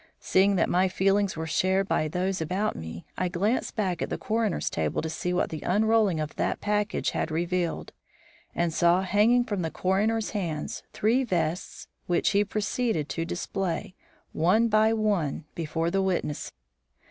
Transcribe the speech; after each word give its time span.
Seeing 0.19 0.55
that 0.55 0.67
my 0.67 0.87
feelings 0.87 1.37
were 1.37 1.45
shared 1.45 1.87
by 1.87 2.07
those 2.07 2.41
about 2.41 2.75
me, 2.75 3.05
I 3.19 3.27
glanced 3.27 3.75
back 3.75 4.01
at 4.01 4.09
the 4.09 4.17
coroner's 4.17 4.67
table 4.67 4.99
to 5.03 5.11
see 5.11 5.31
what 5.31 5.51
the 5.51 5.61
unrolling 5.61 6.19
of 6.19 6.35
that 6.37 6.59
package 6.59 7.11
had 7.11 7.29
revealed, 7.29 7.93
and 8.55 8.73
saw, 8.73 9.03
hanging 9.03 9.43
from 9.43 9.61
the 9.61 9.69
coroner's 9.69 10.31
hands, 10.31 10.81
three 10.91 11.23
vests, 11.23 11.87
which 12.07 12.31
he 12.31 12.43
proceeded 12.43 13.09
to 13.09 13.25
display, 13.25 13.93
one 14.33 14.69
by 14.69 14.91
one, 14.91 15.45
before 15.53 15.91
the 15.91 16.01
witness. 16.01 16.51